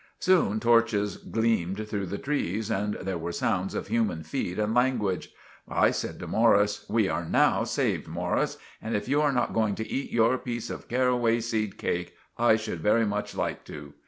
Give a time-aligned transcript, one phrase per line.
[0.19, 5.27] Soon toarches gleemed through the trees, and there were sounds of human feet and langwidge.
[5.69, 9.75] I said to Morris— "We are now saved, Morris, and if you are not going
[9.75, 13.93] to eat your piece of carraway seed cake, I should very much like to."